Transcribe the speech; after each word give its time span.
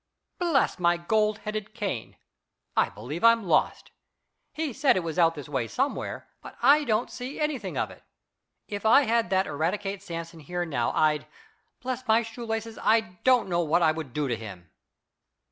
"Bless 0.39 0.79
my 0.79 0.97
gold 0.97 1.37
headed 1.45 1.75
cane! 1.75 2.15
I 2.75 2.89
believe 2.89 3.23
I'm 3.23 3.43
lost. 3.43 3.91
He 4.51 4.73
said 4.73 4.97
it 4.97 5.01
was 5.03 5.19
out 5.19 5.35
this 5.35 5.47
way 5.47 5.67
somewhere, 5.67 6.27
but 6.41 6.57
I 6.63 6.85
don't 6.85 7.11
see 7.11 7.39
anything 7.39 7.77
of 7.77 7.91
it. 7.91 8.01
If 8.67 8.83
I 8.83 9.01
had 9.03 9.29
that 9.29 9.45
Eradicate 9.45 10.01
Sampson 10.01 10.39
here 10.39 10.65
now 10.65 10.89
I'd 10.93 11.27
bless 11.81 12.07
my 12.07 12.23
shoelaces 12.23 12.79
I 12.81 13.19
don't 13.23 13.47
know 13.47 13.61
what 13.61 13.83
I 13.83 13.91
would 13.91 14.11
do 14.11 14.27
to 14.27 14.35
him." 14.35 14.71